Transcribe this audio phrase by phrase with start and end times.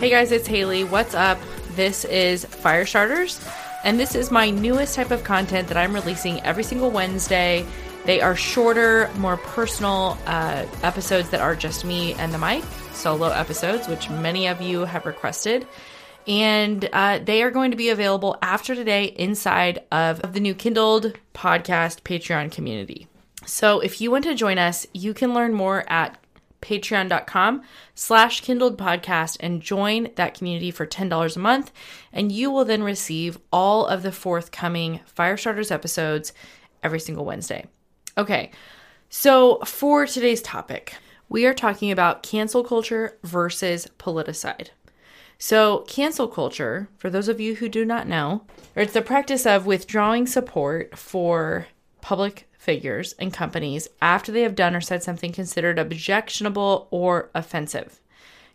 [0.00, 0.82] Hey guys, it's Haley.
[0.82, 1.38] What's up?
[1.76, 3.38] This is Fire Starters,
[3.84, 7.66] and this is my newest type of content that I'm releasing every single Wednesday.
[8.04, 13.28] They are shorter, more personal uh, episodes that are just me and the mic, solo
[13.28, 15.66] episodes, which many of you have requested.
[16.26, 21.18] And uh, they are going to be available after today inside of the new Kindled
[21.34, 23.06] podcast Patreon community.
[23.46, 26.18] So if you want to join us, you can learn more at
[26.62, 27.62] patreon.com
[27.94, 31.72] slash kindled podcast and join that community for $10 a month
[32.12, 36.34] and you will then receive all of the forthcoming firestarters episodes
[36.82, 37.64] every single wednesday
[38.20, 38.50] okay
[39.08, 40.94] so for today's topic
[41.28, 44.68] we are talking about cancel culture versus politicide
[45.38, 48.42] so cancel culture for those of you who do not know
[48.76, 51.66] it's the practice of withdrawing support for
[52.00, 58.00] public figures and companies after they have done or said something considered objectionable or offensive.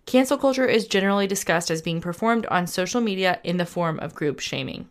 [0.06, 4.14] Cancel culture is generally discussed as being performed on social media in the form of
[4.14, 4.88] group shaming.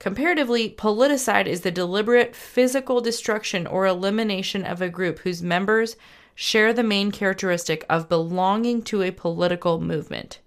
[0.00, 5.94] Comparatively, politicide is the deliberate physical destruction or elimination of a group whose members
[6.34, 10.38] share the main characteristic of belonging to a political movement.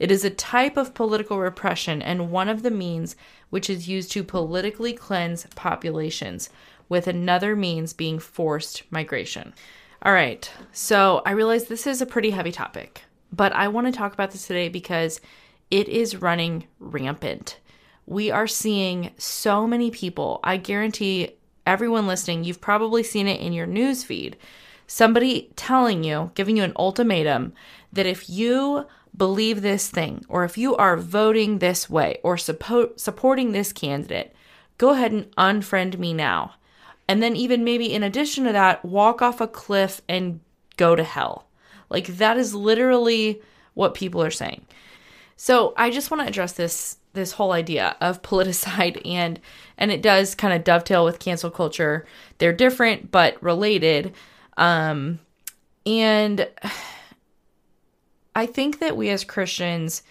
[0.00, 3.14] It is a type of political repression and one of the means
[3.50, 6.50] which is used to politically cleanse populations,
[6.88, 9.54] with another means being forced migration.
[10.02, 13.02] All right, so I realize this is a pretty heavy topic,
[13.32, 15.20] but I want to talk about this today because
[15.70, 17.58] it is running rampant.
[18.08, 20.40] We are seeing so many people.
[20.42, 21.32] I guarantee
[21.66, 24.38] everyone listening, you've probably seen it in your news feed.
[24.86, 27.52] Somebody telling you, giving you an ultimatum
[27.92, 32.98] that if you believe this thing, or if you are voting this way, or support,
[32.98, 34.34] supporting this candidate,
[34.78, 36.54] go ahead and unfriend me now.
[37.06, 40.40] And then, even maybe in addition to that, walk off a cliff and
[40.78, 41.46] go to hell.
[41.90, 43.42] Like, that is literally
[43.74, 44.64] what people are saying.
[45.36, 49.40] So, I just want to address this this whole idea of politicide and
[49.76, 52.06] and it does kind of dovetail with cancel culture.
[52.38, 54.14] They're different but related.
[54.56, 55.20] Um
[55.86, 56.48] and
[58.34, 60.02] I think that we as Christians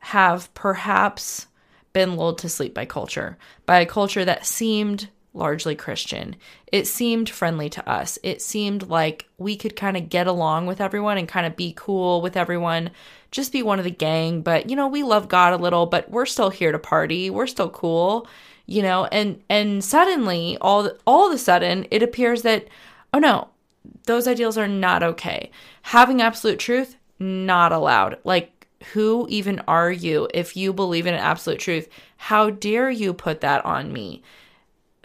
[0.00, 1.46] have perhaps
[1.92, 6.36] been lulled to sleep by culture, by a culture that seemed largely Christian.
[6.72, 8.18] It seemed friendly to us.
[8.22, 11.74] It seemed like we could kind of get along with everyone and kind of be
[11.76, 12.90] cool with everyone,
[13.30, 14.42] just be one of the gang.
[14.42, 17.30] But, you know, we love God a little, but we're still here to party.
[17.30, 18.26] We're still cool,
[18.66, 22.66] you know, and, and suddenly, all, all of a sudden, it appears that,
[23.12, 23.48] oh no,
[24.06, 25.50] those ideals are not okay.
[25.82, 28.18] Having absolute truth, not allowed.
[28.24, 28.52] Like,
[28.92, 31.88] who even are you if you believe in an absolute truth?
[32.16, 34.22] How dare you put that on me?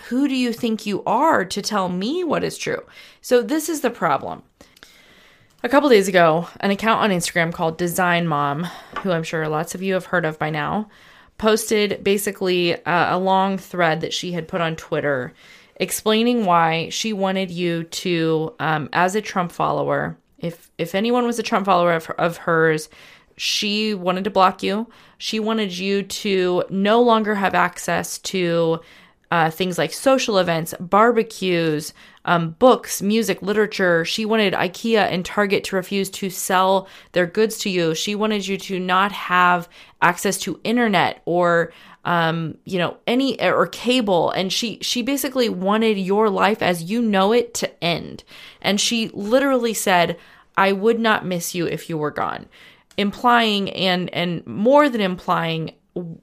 [0.09, 2.83] Who do you think you are to tell me what is true?
[3.21, 4.43] So, this is the problem.
[5.63, 8.63] A couple days ago, an account on Instagram called Design Mom,
[9.03, 10.89] who I'm sure lots of you have heard of by now,
[11.37, 15.33] posted basically a, long thread that she had put on Twitter
[15.75, 21.37] explaining why she wanted you to, um, as a Trump follower, if if anyone was
[21.37, 22.89] a Trump follower of, of hers,
[23.37, 24.87] she wanted to block you.
[25.17, 28.81] She wanted you to no longer have access to
[29.31, 31.93] uh, things like social events, barbecues,
[32.25, 34.03] um, books, music, literature.
[34.03, 37.95] She wanted IKEA and Target to refuse to sell their goods to you.
[37.95, 39.69] She wanted you to not have
[40.01, 41.71] access to internet or
[42.03, 44.31] um, you know, any or cable.
[44.31, 48.23] And she she basically wanted your life as you know it to end.
[48.61, 50.17] And she literally said,
[50.57, 52.47] "I would not miss you if you were gone."
[52.97, 55.75] Implying and and more than implying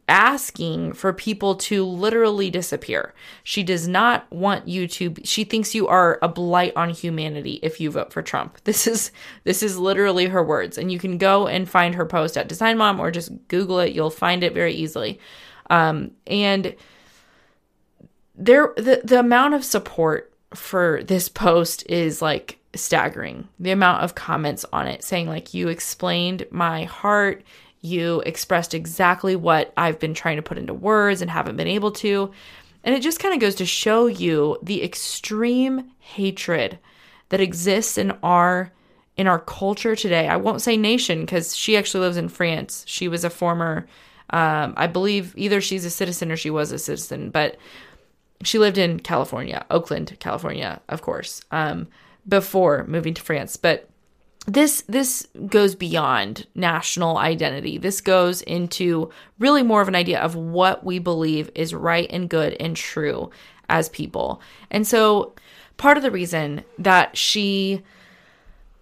[0.09, 3.13] asking for people to literally disappear.
[3.43, 7.79] She does not want you to she thinks you are a blight on humanity if
[7.81, 8.59] you vote for Trump.
[8.65, 9.13] This is
[9.45, 12.79] this is literally her words and you can go and find her post at Design
[12.79, 13.93] Mom or just google it.
[13.93, 15.21] You'll find it very easily.
[15.69, 16.75] Um and
[18.35, 23.49] there the the amount of support for this post is like staggering.
[23.59, 27.43] The amount of comments on it saying, like, you explained my heart,
[27.81, 31.93] you expressed exactly what I've been trying to put into words and haven't been able
[31.93, 32.33] to.
[32.85, 36.79] And it just kind of goes to show you the extreme hatred
[37.29, 38.73] that exists in our
[39.17, 40.29] in our culture today.
[40.29, 42.85] I won't say nation because she actually lives in France.
[42.87, 43.89] She was a former
[44.31, 47.57] um, I believe either she's a citizen or she was a citizen, but
[48.45, 51.89] she lived in California, Oakland, California, of course, um,
[52.29, 53.57] before moving to France.
[53.57, 53.89] But
[54.47, 57.77] this this goes beyond national identity.
[57.77, 62.31] This goes into really more of an idea of what we believe is right and
[62.31, 63.31] good and true
[63.69, 64.41] as people.
[64.71, 65.35] And so
[65.77, 67.83] part of the reason that she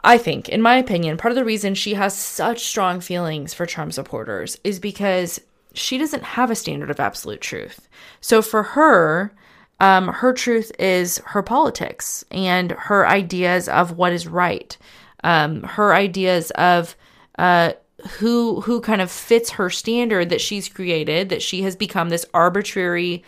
[0.05, 3.67] I think, in my opinion, part of the reason she has such strong feelings for
[3.67, 5.41] Trump supporters is because
[5.75, 7.89] she doesn't have a standard of absolute truth.
[8.21, 9.35] So for her,
[9.81, 14.79] um, her truth is her politics and her ideas of what is right
[15.27, 16.97] um, her ideas of
[17.37, 17.73] uh,
[18.19, 22.25] who who kind of fits her standard that she's created that she has become this
[22.33, 23.25] arbitrary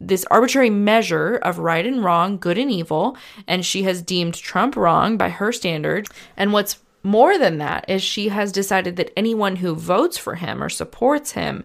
[0.00, 3.16] this arbitrary measure of right and wrong, good and evil,
[3.48, 6.08] and she has deemed Trump wrong by her standard.
[6.36, 10.62] And what's more than that is she has decided that anyone who votes for him
[10.62, 11.64] or supports him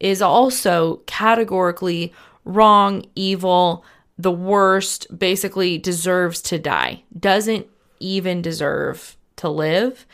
[0.00, 2.14] is also categorically
[2.46, 3.84] wrong, evil,
[4.16, 7.66] the worst, basically deserves to die, doesn't
[8.00, 10.06] even deserve to live.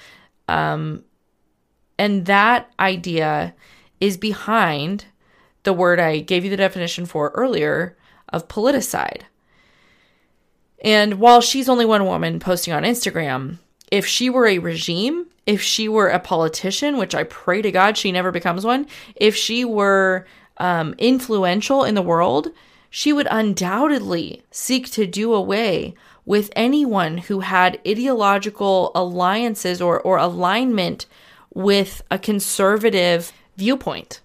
[0.49, 1.05] Um,
[1.99, 3.55] and that idea
[4.01, 5.07] is behind
[5.63, 7.97] the word I gave you the definition for earlier
[8.29, 9.23] of politicide.
[10.85, 13.59] And while she's only one woman posting on Instagram,
[13.91, 17.97] if she were a regime, if she were a politician, which I pray to God
[17.97, 20.27] she never becomes one, if she were
[20.57, 22.49] um, influential in the world,
[22.91, 30.19] she would undoubtedly seek to do away with anyone who had ideological alliances or, or
[30.19, 31.07] alignment
[31.53, 34.21] with a conservative viewpoint.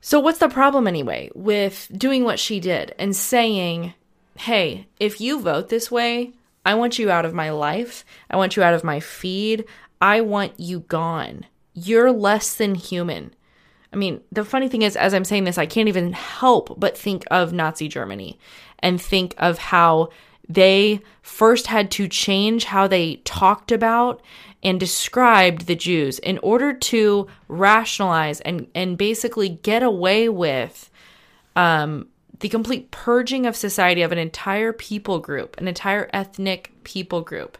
[0.00, 3.94] So, what's the problem anyway with doing what she did and saying,
[4.36, 6.32] hey, if you vote this way,
[6.64, 8.04] I want you out of my life.
[8.30, 9.64] I want you out of my feed.
[10.00, 11.46] I want you gone.
[11.74, 13.34] You're less than human.
[13.92, 16.96] I mean, the funny thing is, as I'm saying this, I can't even help but
[16.96, 18.38] think of Nazi Germany
[18.80, 20.10] and think of how
[20.48, 24.22] they first had to change how they talked about
[24.62, 30.90] and described the Jews in order to rationalize and, and basically get away with
[31.54, 32.08] um,
[32.40, 37.58] the complete purging of society of an entire people group, an entire ethnic people group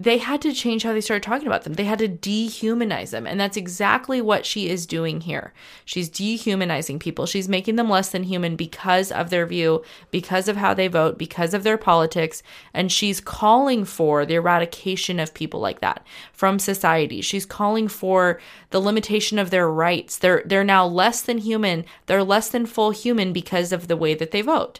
[0.00, 1.72] they had to change how they started talking about them.
[1.74, 3.26] They had to dehumanize them.
[3.26, 5.52] And that's exactly what she is doing here.
[5.84, 7.26] She's dehumanizing people.
[7.26, 11.18] She's making them less than human because of their view, because of how they vote,
[11.18, 12.44] because of their politics.
[12.72, 17.20] And she's calling for the eradication of people like that from society.
[17.20, 18.40] She's calling for
[18.70, 20.16] the limitation of their rights.
[20.16, 21.84] They're, they're now less than human.
[22.06, 24.78] They're less than full human because of the way that they vote.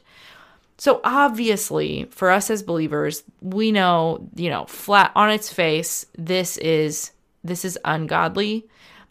[0.78, 6.56] So obviously, for us as believers, we know, you know, flat on its face, this
[6.58, 7.10] is
[7.44, 8.66] this is ungodly.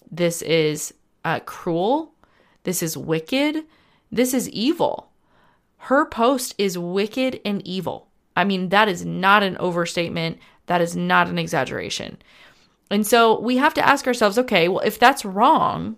[0.09, 0.93] This is
[1.25, 2.13] uh, cruel.
[2.63, 3.65] This is wicked.
[4.11, 5.11] This is evil.
[5.77, 8.07] Her post is wicked and evil.
[8.35, 10.39] I mean, that is not an overstatement.
[10.67, 12.17] That is not an exaggeration.
[12.89, 15.97] And so we have to ask ourselves okay, well, if that's wrong,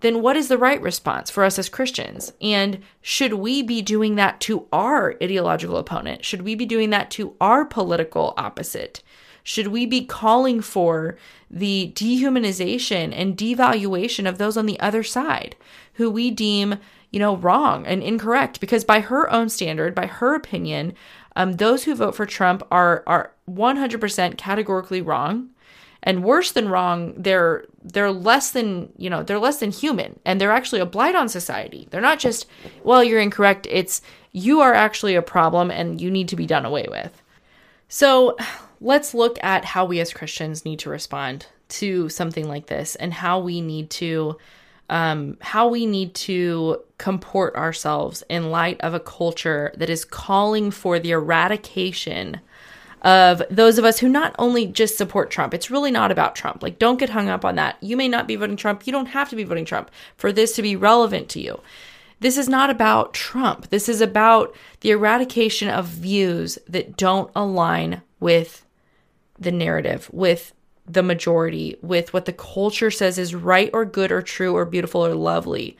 [0.00, 2.32] then what is the right response for us as Christians?
[2.40, 6.24] And should we be doing that to our ideological opponent?
[6.24, 9.02] Should we be doing that to our political opposite?
[9.42, 11.16] Should we be calling for
[11.50, 15.56] the dehumanization and devaluation of those on the other side
[15.94, 16.76] who we deem,
[17.10, 18.60] you know, wrong and incorrect?
[18.60, 20.94] Because by her own standard, by her opinion,
[21.36, 25.50] um, those who vote for Trump are are 100% categorically wrong
[26.02, 30.18] and worse than wrong they're they're less than you know they're less than human.
[30.24, 31.88] And they're actually a blight on society.
[31.90, 32.46] They're not just
[32.84, 33.66] well you're incorrect.
[33.70, 34.02] It's
[34.32, 37.22] you are actually a problem and you need to be done away with.
[37.88, 38.36] So
[38.80, 43.12] let's look at how we as christians need to respond to something like this and
[43.12, 44.36] how we need to
[44.88, 50.72] um, how we need to comport ourselves in light of a culture that is calling
[50.72, 52.40] for the eradication
[53.02, 56.62] of those of us who not only just support Trump, it's really not about Trump.
[56.62, 57.76] Like, don't get hung up on that.
[57.80, 58.86] You may not be voting Trump.
[58.86, 61.60] You don't have to be voting Trump for this to be relevant to you.
[62.20, 63.70] This is not about Trump.
[63.70, 68.66] This is about the eradication of views that don't align with
[69.38, 70.52] the narrative, with
[70.86, 75.06] the majority, with what the culture says is right or good or true or beautiful
[75.06, 75.78] or lovely.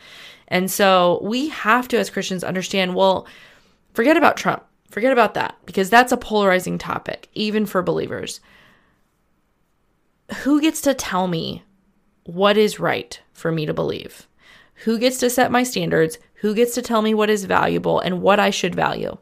[0.48, 3.26] And so we have to, as Christians, understand well,
[3.92, 8.40] forget about Trump Forget about that because that's a polarizing topic, even for believers.
[10.42, 11.62] Who gets to tell me
[12.24, 14.26] what is right for me to believe?
[14.84, 16.18] Who gets to set my standards?
[16.34, 19.16] Who gets to tell me what is valuable and what I should value?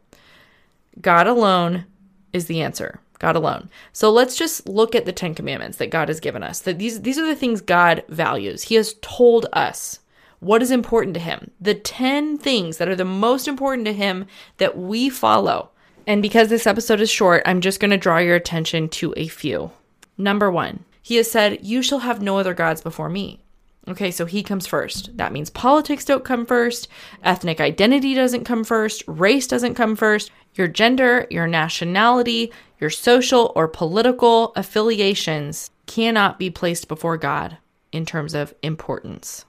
[1.00, 1.84] God alone
[2.32, 3.00] is the answer.
[3.18, 3.68] God alone.
[3.92, 6.60] So let's just look at the 10 commandments that God has given us.
[6.60, 8.62] That these these are the things God values.
[8.62, 10.00] He has told us
[10.40, 11.50] what is important to him.
[11.60, 14.26] The 10 things that are the most important to him
[14.58, 15.70] that we follow.
[16.06, 19.28] And because this episode is short, I'm just going to draw your attention to a
[19.28, 19.72] few.
[20.16, 20.84] Number 1.
[21.02, 23.44] He has said, "You shall have no other gods before me."
[23.88, 25.16] Okay, so he comes first.
[25.16, 26.88] That means politics don't come first,
[27.24, 33.50] ethnic identity doesn't come first, race doesn't come first, your gender, your nationality, your social
[33.56, 37.56] or political affiliations cannot be placed before God
[37.90, 39.46] in terms of importance.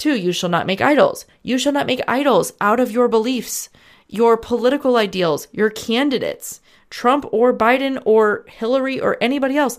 [0.00, 1.26] Two, you shall not make idols.
[1.42, 3.68] You shall not make idols out of your beliefs,
[4.08, 9.78] your political ideals, your candidates, Trump or Biden or Hillary or anybody else.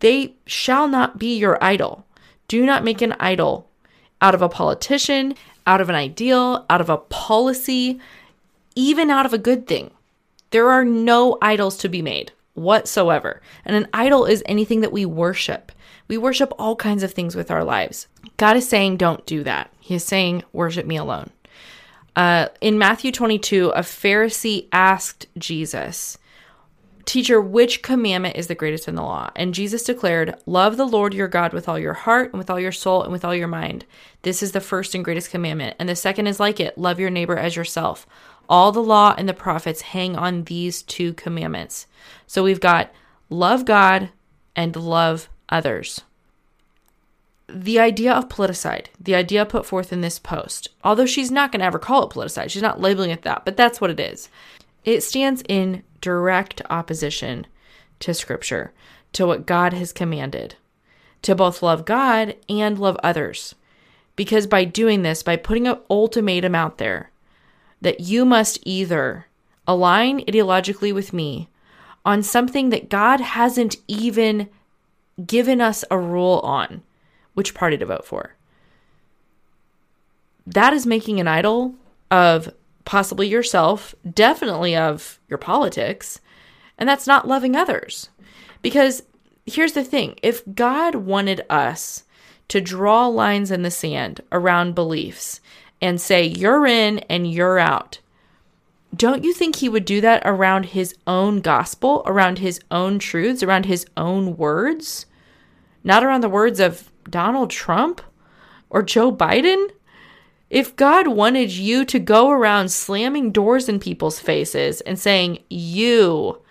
[0.00, 2.04] They shall not be your idol.
[2.48, 3.66] Do not make an idol
[4.20, 5.34] out of a politician,
[5.66, 7.98] out of an ideal, out of a policy,
[8.74, 9.90] even out of a good thing.
[10.50, 13.40] There are no idols to be made whatsoever.
[13.64, 15.72] And an idol is anything that we worship.
[16.08, 18.06] We worship all kinds of things with our lives.
[18.36, 19.72] God is saying, don't do that.
[19.80, 21.30] He is saying, worship me alone.
[22.14, 26.18] Uh, in Matthew 22, a Pharisee asked Jesus,
[27.04, 29.30] Teacher, which commandment is the greatest in the law?
[29.34, 32.60] And Jesus declared, Love the Lord your God with all your heart and with all
[32.60, 33.84] your soul and with all your mind.
[34.22, 35.76] This is the first and greatest commandment.
[35.78, 38.06] And the second is like it love your neighbor as yourself.
[38.48, 41.86] All the law and the prophets hang on these two commandments.
[42.26, 42.92] So we've got
[43.28, 44.10] love God
[44.54, 46.02] and love others.
[47.54, 51.60] The idea of politicide, the idea put forth in this post, although she's not going
[51.60, 54.30] to ever call it politicide, she's not labeling it that, but that's what it is.
[54.84, 57.46] It stands in direct opposition
[58.00, 58.72] to Scripture,
[59.12, 60.56] to what God has commanded,
[61.22, 63.54] to both love God and love others.
[64.16, 67.10] Because by doing this, by putting an ultimatum out there
[67.80, 69.26] that you must either
[69.66, 71.48] align ideologically with me
[72.04, 74.48] on something that God hasn't even
[75.24, 76.82] given us a rule on
[77.34, 78.34] which party to vote for.
[80.46, 81.74] That is making an idol
[82.10, 82.52] of
[82.84, 86.20] possibly yourself, definitely of your politics,
[86.78, 88.08] and that's not loving others.
[88.60, 89.02] Because
[89.46, 92.04] here's the thing if God wanted us
[92.48, 95.40] to draw lines in the sand around beliefs
[95.80, 97.98] and say, you're in and you're out,
[98.94, 103.42] don't you think he would do that around his own gospel, around his own truths,
[103.42, 105.06] around his own words?
[105.82, 108.00] Not around the words of Donald Trump
[108.70, 109.70] or Joe Biden?
[110.50, 116.42] If God wanted you to go around slamming doors in people's faces and saying, you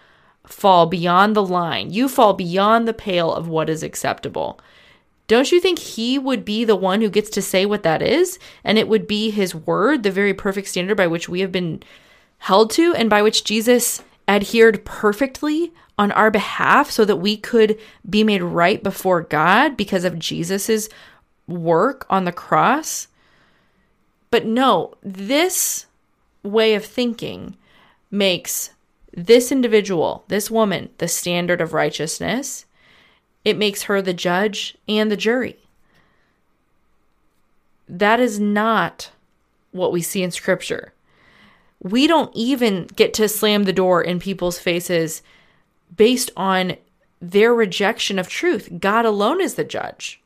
[0.43, 4.59] fall beyond the line, you fall beyond the pale of what is acceptable,
[5.27, 8.39] don't you think He would be the one who gets to say what that is?
[8.63, 11.83] And it would be His word, the very perfect standard by which we have been
[12.39, 17.77] held to and by which Jesus adhered perfectly on our behalf so that we could
[18.09, 20.89] be made right before God because of Jesus's
[21.47, 23.07] work on the cross?
[24.31, 25.85] But no, this
[26.41, 27.55] way of thinking
[28.09, 28.71] makes
[29.13, 32.65] this individual, this woman, the standard of righteousness.
[33.45, 35.59] It makes her the judge and the jury.
[37.87, 39.11] That is not
[39.71, 40.93] what we see in scripture.
[41.79, 45.21] We don't even get to slam the door in people's faces
[45.95, 46.77] based on
[47.19, 48.69] their rejection of truth.
[48.79, 50.21] God alone is the judge.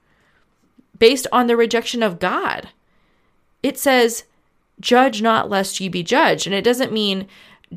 [0.98, 2.70] Based on the rejection of God
[3.66, 4.26] it says,
[4.80, 6.46] judge not lest ye be judged.
[6.46, 7.28] And it doesn't mean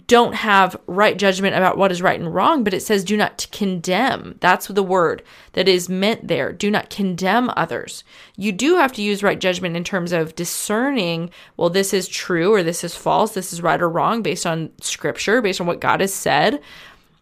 [0.06, 3.46] don't have right judgment about what is right and wrong, but it says do not
[3.50, 4.36] condemn.
[4.40, 5.22] That's the word
[5.54, 6.52] that is meant there.
[6.52, 8.04] Do not condemn others.
[8.36, 12.52] You do have to use right judgment in terms of discerning, well, this is true
[12.52, 15.80] or this is false, this is right or wrong based on scripture, based on what
[15.80, 16.60] God has said.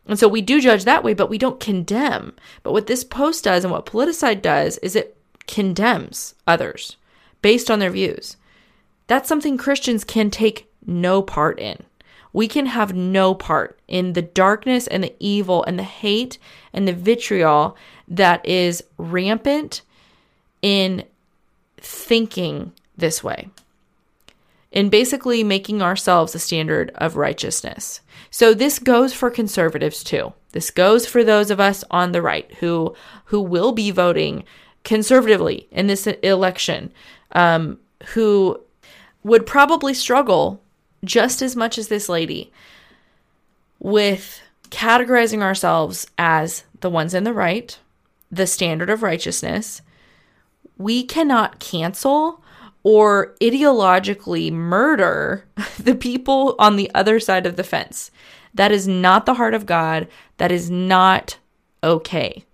[0.07, 2.35] And so we do judge that way, but we don't condemn.
[2.63, 6.97] But what this post does and what politicide does is it condemns others
[7.43, 8.37] based on their views.
[9.07, 11.83] That's something Christians can take no part in.
[12.33, 16.39] We can have no part in the darkness and the evil and the hate
[16.73, 17.77] and the vitriol
[18.09, 19.83] that is rampant
[20.61, 21.05] in
[21.79, 23.49] thinking this way,
[24.77, 28.03] in basically making ourselves a standard of righteousness.
[28.31, 30.35] So this goes for conservatives too.
[30.53, 34.45] This goes for those of us on the right who who will be voting
[34.85, 36.93] conservatively in this election,
[37.33, 37.79] um,
[38.09, 38.61] who
[39.25, 40.61] would probably struggle
[41.07, 42.53] just as much as this lady
[43.79, 47.79] with categorizing ourselves as the ones in the right,
[48.31, 49.81] the standard of righteousness,
[50.77, 52.43] we cannot cancel
[52.87, 55.45] or ideologically murder
[55.77, 58.13] the people on the other side of the fence.
[58.55, 60.07] That is not the heart of God.
[60.37, 61.37] That is not
[61.83, 62.45] okay.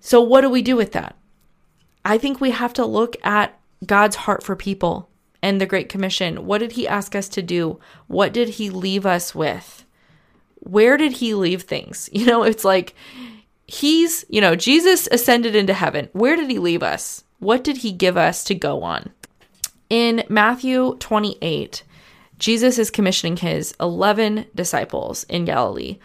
[0.00, 1.14] So, what do we do with that?
[2.04, 5.08] I think we have to look at God's heart for people
[5.40, 6.44] and the Great Commission.
[6.44, 7.78] What did He ask us to do?
[8.08, 9.84] What did He leave us with?
[10.56, 12.10] Where did He leave things?
[12.12, 12.96] You know, it's like
[13.68, 16.08] He's, you know, Jesus ascended into heaven.
[16.12, 17.22] Where did He leave us?
[17.42, 19.10] What did He give us to go on?
[19.90, 21.82] In Matthew 28,
[22.38, 25.98] Jesus is commissioning his 11 disciples in Galilee,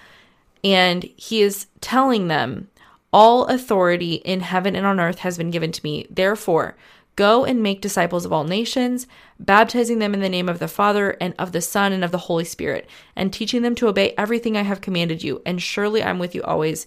[0.63, 2.70] and he is telling them,
[3.13, 6.08] All authority in heaven and on earth has been given to me.
[6.10, 6.75] Therefore,
[7.15, 9.08] Go and make disciples of all nations,
[9.39, 12.20] baptizing them in the name of the Father and of the Son and of the
[12.20, 15.41] Holy Spirit, and teaching them to obey everything I have commanded you.
[15.44, 16.86] And surely I'm with you always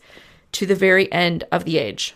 [0.53, 2.15] to the very end of the age.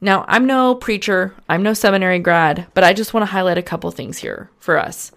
[0.00, 3.62] Now, I'm no preacher, I'm no seminary grad, but I just want to highlight a
[3.62, 5.10] couple things here for us.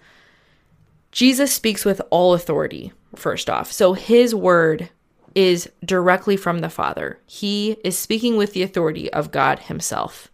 [1.12, 3.70] Jesus speaks with all authority, first off.
[3.72, 4.88] So his word
[5.34, 7.18] is directly from the Father.
[7.26, 10.30] He is speaking with the authority of God himself.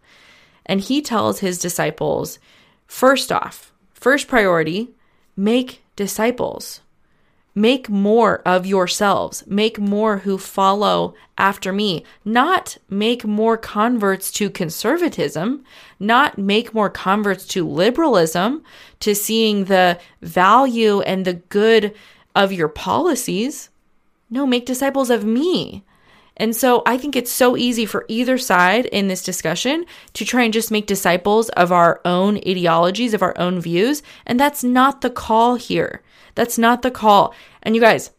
[0.65, 2.39] And he tells his disciples
[2.85, 4.89] first off, first priority,
[5.35, 6.81] make disciples.
[7.57, 9.43] Make more of yourselves.
[9.47, 12.03] Make more who follow after me.
[12.23, 15.63] Not make more converts to conservatism,
[15.99, 18.63] not make more converts to liberalism,
[18.99, 21.95] to seeing the value and the good
[22.35, 23.71] of your policies.
[24.29, 25.83] No, make disciples of me.
[26.37, 30.43] And so I think it's so easy for either side in this discussion to try
[30.43, 34.03] and just make disciples of our own ideologies, of our own views.
[34.25, 36.01] And that's not the call here.
[36.35, 37.33] That's not the call.
[37.63, 38.11] And you guys,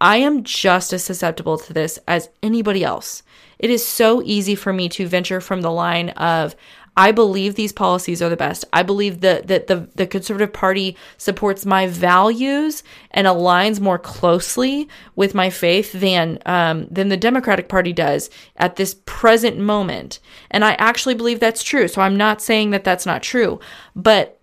[0.00, 3.22] I am just as susceptible to this as anybody else.
[3.58, 6.54] It is so easy for me to venture from the line of,
[6.96, 8.64] I believe these policies are the best.
[8.72, 14.88] I believe that, that the, the Conservative Party supports my values and aligns more closely
[15.14, 20.20] with my faith than, um, than the Democratic Party does at this present moment.
[20.50, 21.86] And I actually believe that's true.
[21.86, 23.60] So I'm not saying that that's not true,
[23.94, 24.40] but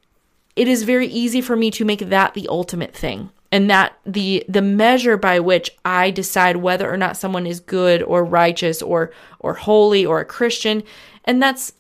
[0.56, 4.44] it is very easy for me to make that the ultimate thing and that the
[4.48, 9.12] the measure by which I decide whether or not someone is good or righteous or
[9.40, 10.84] or holy or a Christian
[11.26, 11.74] and that's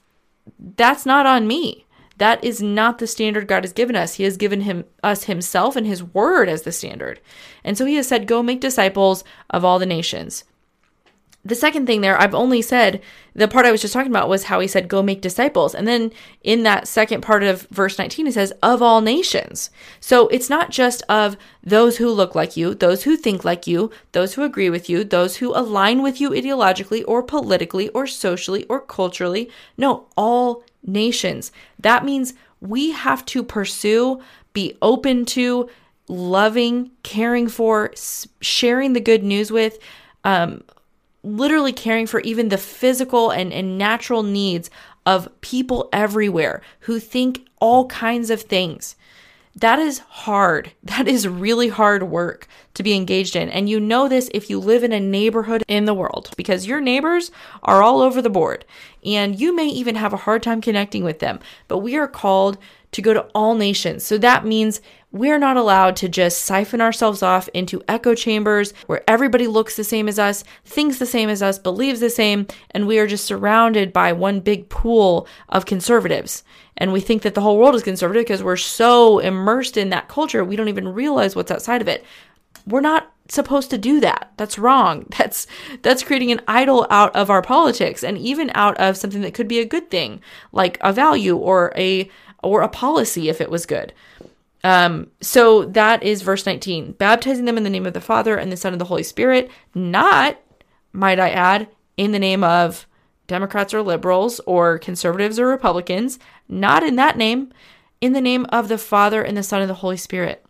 [0.78, 1.86] that's not on me.
[2.17, 4.15] That is not the standard God has given us.
[4.15, 7.19] He has given him us himself and his word as the standard.
[7.63, 10.43] And so he has said, Go make disciples of all the nations.
[11.45, 13.01] The second thing there, I've only said
[13.36, 15.75] the part I was just talking about was how he said, Go make disciples.
[15.75, 19.69] And then in that second part of verse 19, he says, Of all nations.
[19.99, 23.91] So it's not just of those who look like you, those who think like you,
[24.13, 28.65] those who agree with you, those who align with you ideologically or politically or socially
[28.65, 29.49] or culturally.
[29.75, 31.51] No, all nations.
[31.77, 34.21] That means we have to pursue,
[34.53, 35.69] be open to,
[36.08, 37.93] loving, caring for,
[38.39, 39.77] sharing the good news with,
[40.23, 40.63] um,
[41.23, 44.69] literally caring for even the physical and, and natural needs
[45.05, 48.95] of people everywhere who think all kinds of things.
[49.55, 50.71] That is hard.
[50.83, 53.49] That is really hard work to be engaged in.
[53.49, 56.81] And you know this if you live in a neighborhood in the world because your
[56.81, 57.31] neighbors
[57.63, 58.65] are all over the board
[59.06, 61.39] and you may even have a hard time connecting with them.
[61.68, 62.58] But we are called
[62.92, 64.04] to go to all nations.
[64.04, 69.04] So that means we're not allowed to just siphon ourselves off into echo chambers where
[69.08, 72.88] everybody looks the same as us, thinks the same as us, believes the same, and
[72.88, 76.44] we are just surrounded by one big pool of conservatives.
[76.78, 80.08] And we think that the whole world is conservative because we're so immersed in that
[80.08, 82.04] culture, we don't even realize what's outside of it.
[82.65, 84.32] We're not supposed to do that.
[84.38, 85.06] That's wrong.
[85.17, 85.47] That's
[85.82, 89.47] that's creating an idol out of our politics and even out of something that could
[89.47, 90.21] be a good thing,
[90.52, 92.10] like a value or a
[92.41, 93.93] or a policy if it was good.
[94.63, 96.93] Um, so that is verse 19.
[96.93, 99.52] Baptizing them in the name of the Father and the Son and the Holy Spirit,
[99.76, 100.39] not,
[100.93, 102.88] might I add, in the name of
[103.28, 107.52] Democrats or liberals or conservatives or Republicans, not in that name,
[107.99, 110.45] in the name of the Father and the Son and the Holy Spirit.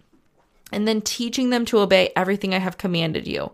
[0.73, 3.51] And then teaching them to obey everything I have commanded you.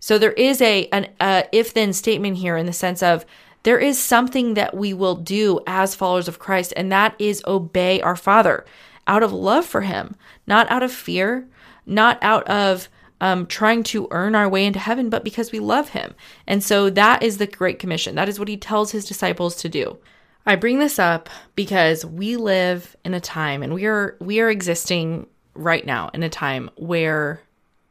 [0.00, 3.24] So there is a an uh, if then statement here in the sense of
[3.62, 8.00] there is something that we will do as followers of Christ, and that is obey
[8.00, 8.64] our Father
[9.06, 11.46] out of love for Him, not out of fear,
[11.86, 12.88] not out of
[13.20, 16.14] um, trying to earn our way into heaven, but because we love Him.
[16.46, 18.16] And so that is the Great Commission.
[18.16, 19.98] That is what He tells His disciples to do.
[20.44, 24.50] I bring this up because we live in a time, and we are we are
[24.50, 27.42] existing right now in a time where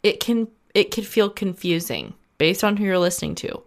[0.04, 3.62] it can it could feel confusing based on who you're listening to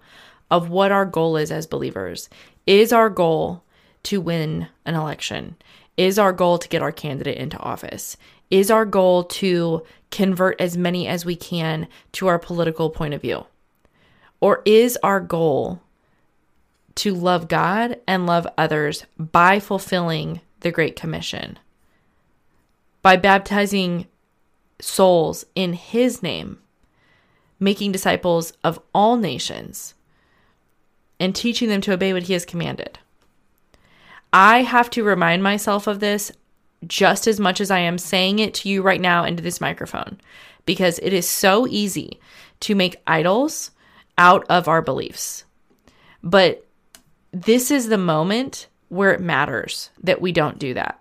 [0.51, 2.29] of what our goal is as believers.
[2.67, 3.63] Is our goal
[4.05, 5.57] to win an election?
[5.97, 8.17] Is our goal to get our candidate into office?
[8.51, 13.23] Is our goal to convert as many as we can to our political point of
[13.23, 13.47] view?
[14.41, 15.81] Or is our goal
[16.97, 21.59] to love God and love others by fulfilling the Great Commission?
[23.05, 24.07] By baptizing
[24.81, 26.59] souls in His name,
[27.61, 29.93] making disciples of all nations,
[31.21, 32.99] and teaching them to obey what He has commanded.
[34.33, 36.33] I have to remind myself of this
[36.87, 40.19] just as much as I am saying it to you right now into this microphone
[40.67, 42.19] because it is so easy
[42.61, 43.71] to make idols
[44.17, 45.45] out of our beliefs.
[46.23, 46.67] But
[47.33, 51.01] this is the moment where it matters that we don't do that.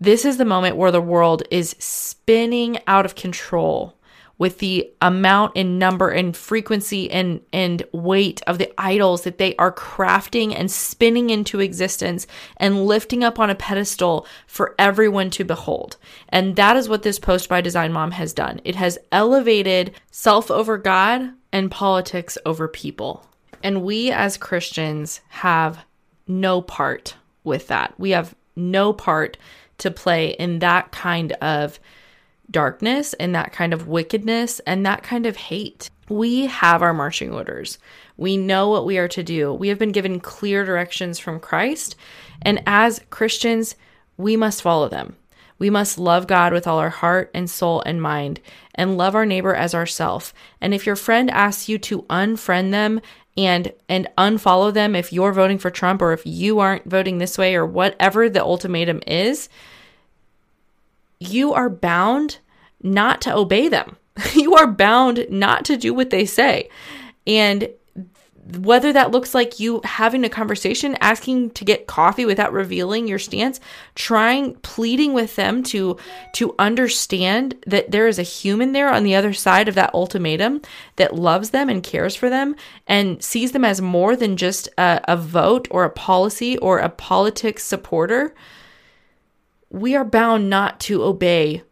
[0.00, 3.96] This is the moment where the world is spinning out of control
[4.38, 9.54] with the amount and number and frequency and and weight of the idols that they
[9.56, 15.44] are crafting and spinning into existence and lifting up on a pedestal for everyone to
[15.44, 15.98] behold.
[16.30, 18.62] And that is what this post by Design Mom has done.
[18.64, 23.26] It has elevated self over God and politics over people.
[23.62, 25.84] And we as Christians have
[26.26, 27.92] no part with that.
[27.98, 29.36] We have no part
[29.80, 31.78] to play in that kind of
[32.50, 35.90] darkness and that kind of wickedness and that kind of hate.
[36.08, 37.78] We have our marching orders.
[38.16, 39.52] We know what we are to do.
[39.52, 41.96] We have been given clear directions from Christ.
[42.42, 43.76] And as Christians,
[44.16, 45.16] we must follow them.
[45.58, 48.40] We must love God with all our heart and soul and mind
[48.74, 50.32] and love our neighbor as ourself.
[50.60, 53.00] And if your friend asks you to unfriend them
[53.36, 57.38] and and unfollow them if you're voting for Trump or if you aren't voting this
[57.38, 59.48] way or whatever the ultimatum is,
[61.18, 62.38] you are bound
[62.82, 63.96] not to obey them.
[64.34, 66.68] you are bound not to do what they say.
[67.26, 67.68] And
[68.58, 73.18] whether that looks like you having a conversation, asking to get coffee without revealing your
[73.18, 73.60] stance,
[73.94, 75.96] trying pleading with them to
[76.34, 80.60] to understand that there is a human there on the other side of that ultimatum
[80.96, 85.00] that loves them and cares for them and sees them as more than just a,
[85.06, 88.34] a vote or a policy or a politics supporter
[89.70, 91.62] we are bound not to obey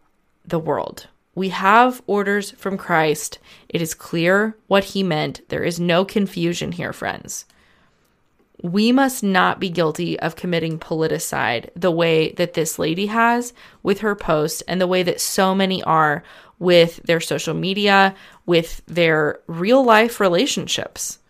[0.46, 1.08] the world.
[1.38, 3.38] We have orders from Christ.
[3.68, 5.48] It is clear what he meant.
[5.50, 7.46] There is no confusion here, friends.
[8.60, 13.52] We must not be guilty of committing politicide the way that this lady has
[13.84, 16.24] with her post and the way that so many are
[16.58, 21.20] with their social media, with their real life relationships.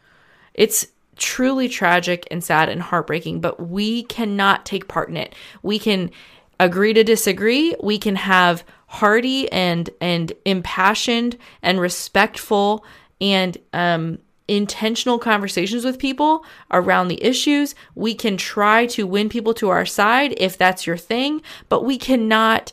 [0.54, 5.34] It's truly tragic and sad and heartbreaking, but we cannot take part in it.
[5.62, 6.10] We can
[6.58, 7.76] agree to disagree.
[7.82, 12.84] We can have hearty and and impassioned and respectful
[13.20, 17.74] and um, intentional conversations with people around the issues.
[17.94, 21.98] We can try to win people to our side if that's your thing, but we
[21.98, 22.72] cannot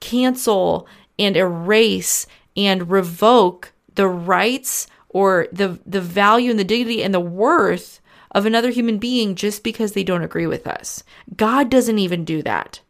[0.00, 0.88] cancel
[1.18, 7.20] and erase and revoke the rights or the the value and the dignity and the
[7.20, 11.04] worth of another human being just because they don't agree with us.
[11.36, 12.80] God doesn't even do that.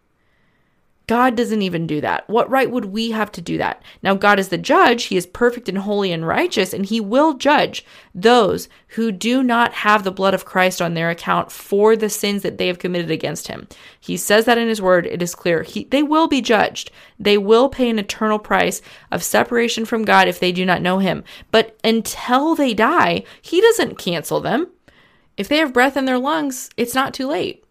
[1.06, 2.28] God doesn't even do that.
[2.28, 3.82] What right would we have to do that?
[4.02, 5.04] Now, God is the judge.
[5.04, 7.84] He is perfect and holy and righteous, and He will judge
[8.14, 12.42] those who do not have the blood of Christ on their account for the sins
[12.42, 13.66] that they have committed against Him.
[13.98, 15.06] He says that in His word.
[15.06, 15.62] It is clear.
[15.62, 16.90] He, they will be judged.
[17.18, 20.98] They will pay an eternal price of separation from God if they do not know
[20.98, 21.24] Him.
[21.50, 24.68] But until they die, He doesn't cancel them.
[25.36, 27.64] If they have breath in their lungs, it's not too late.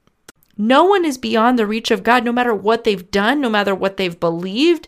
[0.62, 3.74] No one is beyond the reach of God, no matter what they've done, no matter
[3.74, 4.88] what they've believed.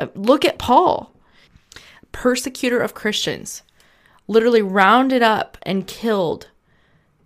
[0.00, 1.12] Uh, look at Paul,
[2.10, 3.62] persecutor of Christians,
[4.26, 6.48] literally rounded up and killed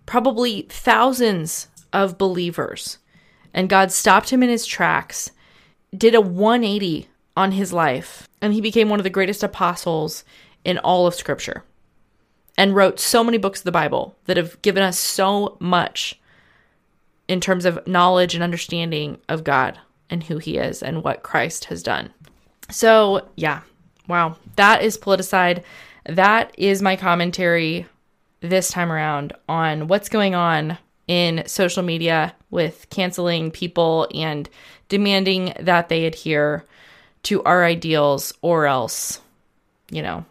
[0.05, 2.99] probably thousands of believers.
[3.51, 5.31] And God stopped him in his tracks,
[5.91, 10.23] did a 180 on his life, and he became one of the greatest apostles
[10.63, 11.63] in all of Scripture
[12.55, 16.19] and wrote so many books of the Bible that have given us so much
[17.27, 21.65] in terms of knowledge and understanding of God and who he is and what Christ
[21.65, 22.13] has done.
[22.69, 23.61] So, yeah,
[24.07, 25.63] wow, that is politicide.
[26.05, 27.85] That is my commentary
[28.39, 34.49] this time around on what's going on in social media with canceling people and
[34.89, 36.65] demanding that they adhere
[37.23, 39.19] to our ideals or else,
[39.89, 40.25] you know,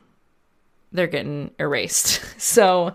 [0.92, 2.22] they're getting erased.
[2.40, 2.94] so,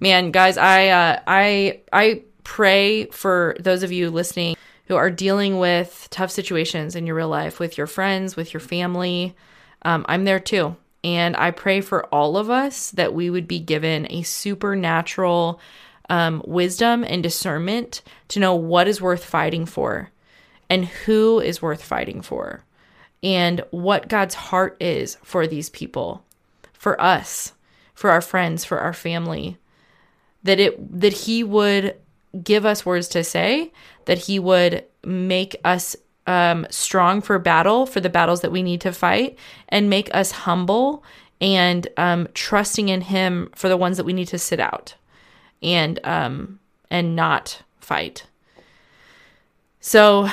[0.00, 4.56] man, guys, I uh, I I pray for those of you listening
[4.86, 8.60] who are dealing with tough situations in your real life with your friends, with your
[8.60, 9.34] family,
[9.82, 10.76] um, I'm there too.
[11.02, 15.60] And I pray for all of us that we would be given a supernatural
[16.08, 20.12] um, wisdom and discernment to know what is worth fighting for
[20.70, 22.62] and who is worth fighting for
[23.24, 26.24] and what God's heart is for these people,
[26.72, 27.54] for us,
[27.92, 29.58] for our friends, for our family.
[30.44, 31.96] That it that he would
[32.42, 33.72] give us words to say,
[34.06, 35.96] that he would make us
[36.26, 40.30] um, strong for battle, for the battles that we need to fight, and make us
[40.32, 41.04] humble
[41.40, 44.94] and um, trusting in Him for the ones that we need to sit out
[45.62, 46.58] and um,
[46.90, 48.26] and not fight.
[49.80, 50.28] So,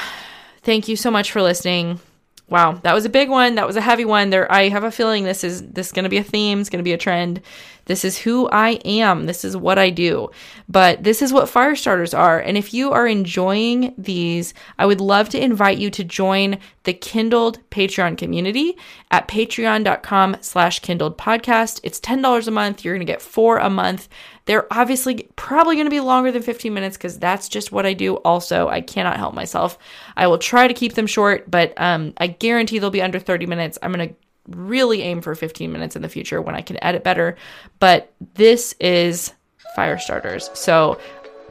[0.62, 2.00] thank you so much for listening.
[2.50, 3.56] Wow, that was a big one.
[3.56, 4.30] That was a heavy one.
[4.30, 6.60] There, I have a feeling this is this is going to be a theme.
[6.60, 7.42] It's going to be a trend.
[7.86, 9.26] This is who I am.
[9.26, 10.30] This is what I do.
[10.70, 12.40] But this is what fire starters are.
[12.40, 16.94] And if you are enjoying these, I would love to invite you to join the
[16.94, 18.78] Kindled Patreon community
[19.12, 21.82] at patreon.com slash kindled podcast.
[21.84, 22.86] It's $10 a month.
[22.86, 24.08] You're going to get four a month.
[24.46, 27.94] They're obviously probably going to be longer than 15 minutes because that's just what I
[27.94, 28.16] do.
[28.16, 29.78] Also, I cannot help myself.
[30.18, 33.46] I will try to keep them short, but um, I guarantee they'll be under 30
[33.46, 33.78] minutes.
[33.82, 34.16] I'm going to
[34.50, 37.38] really aim for 15 minutes in the future when I can edit better.
[37.80, 39.34] But this is
[39.76, 40.50] fire starters.
[40.54, 41.00] So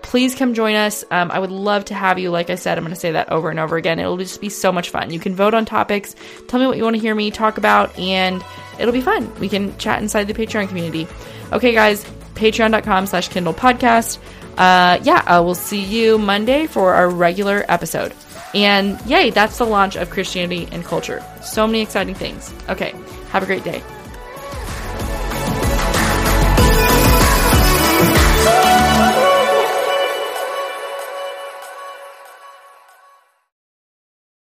[0.03, 1.05] please come join us.
[1.11, 2.31] Um, I would love to have you.
[2.31, 3.99] Like I said, I'm going to say that over and over again.
[3.99, 5.11] It'll just be so much fun.
[5.11, 6.15] You can vote on topics,
[6.49, 8.45] tell me what you want to hear me talk about, and
[8.79, 9.33] it'll be fun.
[9.39, 11.07] We can chat inside the Patreon community.
[11.53, 14.19] Okay, guys, patreon.com slash Kindled podcast.
[14.57, 18.13] Uh, yeah, I will see you Monday for our regular episode.
[18.55, 21.25] And yay, that's the launch of Christianity and culture.
[21.43, 22.53] So many exciting things.
[22.69, 22.95] Okay,
[23.31, 23.83] have a great day.